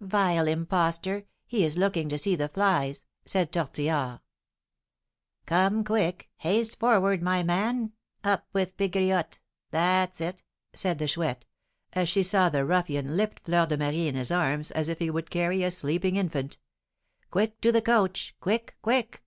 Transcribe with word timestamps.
"Vile 0.00 0.46
impostor! 0.46 1.24
He 1.48 1.64
is 1.64 1.76
looking 1.76 2.08
to 2.10 2.16
see 2.16 2.36
the 2.36 2.48
flies," 2.48 3.04
said 3.26 3.50
Tortillard. 3.50 4.20
"Come, 5.46 5.82
quick! 5.82 6.30
Haste 6.36 6.78
forward, 6.78 7.20
my 7.22 7.42
man! 7.42 7.94
Up 8.22 8.46
with 8.52 8.76
Pegriotte! 8.76 9.40
That's 9.72 10.20
it!" 10.20 10.44
said 10.74 11.00
the 11.00 11.08
Chouette, 11.08 11.44
as 11.92 12.08
she 12.08 12.22
saw 12.22 12.48
the 12.48 12.64
ruffian 12.64 13.16
lift 13.16 13.40
Fleur 13.40 13.66
de 13.66 13.76
Marie 13.76 14.06
in 14.06 14.14
his 14.14 14.30
arms 14.30 14.70
as 14.70 14.86
he 14.86 15.10
would 15.10 15.28
carry 15.28 15.64
a 15.64 15.72
sleeping 15.72 16.14
infant. 16.14 16.58
"Quick 17.32 17.60
to 17.60 17.72
the 17.72 17.82
coach! 17.82 18.36
quick, 18.38 18.76
quick!" 18.82 19.24